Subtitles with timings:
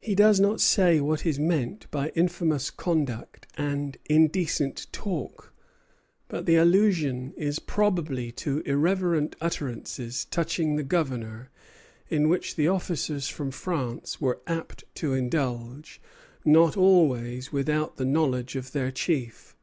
[0.00, 5.52] He does not say what is meant by infamous conduct and indecent talk;
[6.28, 11.50] but the allusion is probably to irreverent utterances touching the Governor
[12.08, 16.00] in which the officers from France were apt to indulge,
[16.42, 19.54] not always without the knowledge of their chief.